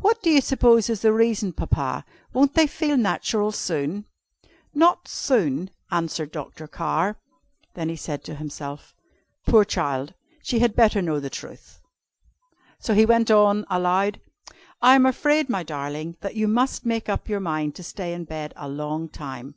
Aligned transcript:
What 0.00 0.20
do 0.24 0.28
you 0.30 0.40
suppose 0.40 0.90
is 0.90 1.02
the 1.02 1.12
reason, 1.12 1.52
Papa? 1.52 2.04
Won't 2.32 2.54
they 2.54 2.66
feel 2.66 2.96
natural 2.96 3.52
soon?" 3.52 4.06
"Not 4.74 5.06
soon," 5.06 5.70
answered 5.88 6.32
Dr. 6.32 6.66
Carr. 6.66 7.16
Then 7.74 7.88
he 7.88 7.94
said 7.94 8.24
to 8.24 8.34
himself: 8.34 8.96
"Poor 9.46 9.64
child! 9.64 10.14
she 10.42 10.58
had 10.58 10.74
better 10.74 11.00
know 11.00 11.20
the 11.20 11.30
truth." 11.30 11.78
So 12.80 12.92
he 12.92 13.06
went 13.06 13.30
on, 13.30 13.64
aloud, 13.70 14.20
"I 14.82 14.96
am 14.96 15.06
afraid, 15.06 15.48
my 15.48 15.62
darling, 15.62 16.16
that 16.22 16.34
you 16.34 16.48
must 16.48 16.84
make 16.84 17.08
up 17.08 17.28
your 17.28 17.38
mind 17.38 17.76
to 17.76 17.84
stay 17.84 18.12
in 18.14 18.24
bed 18.24 18.52
a 18.56 18.68
long 18.68 19.08
time." 19.08 19.54